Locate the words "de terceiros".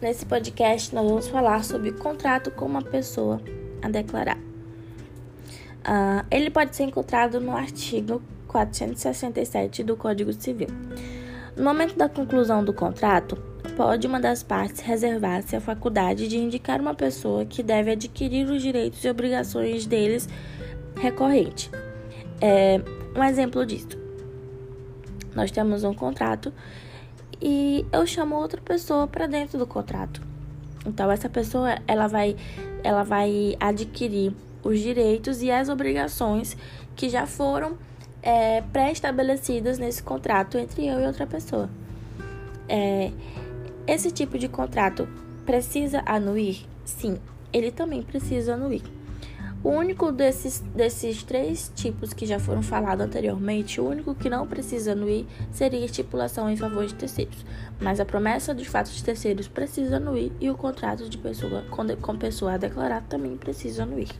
56.86-57.44, 58.94-59.48